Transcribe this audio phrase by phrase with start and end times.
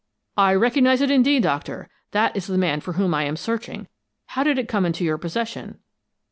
[0.35, 1.87] "I recognize it, indeed, Doctor.
[2.09, 3.87] That is the man for whom I am searching.
[4.25, 5.77] How did it come into your possession?"